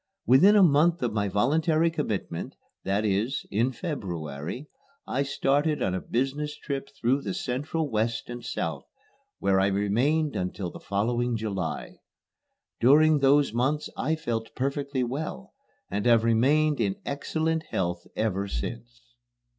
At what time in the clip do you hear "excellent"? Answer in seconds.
17.05-17.67